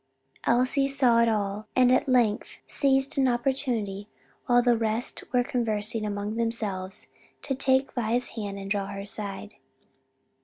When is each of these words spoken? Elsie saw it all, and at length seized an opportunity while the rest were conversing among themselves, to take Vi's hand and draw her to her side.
Elsie 0.45 0.87
saw 0.87 1.19
it 1.19 1.29
all, 1.29 1.67
and 1.75 1.91
at 1.91 2.09
length 2.09 2.57
seized 2.65 3.19
an 3.19 3.27
opportunity 3.27 4.07
while 4.47 4.63
the 4.63 4.75
rest 4.75 5.23
were 5.31 5.43
conversing 5.43 6.07
among 6.07 6.37
themselves, 6.37 7.05
to 7.43 7.53
take 7.53 7.91
Vi's 7.93 8.29
hand 8.29 8.57
and 8.57 8.71
draw 8.71 8.87
her 8.87 8.93
to 8.93 8.99
her 9.01 9.05
side. 9.05 9.57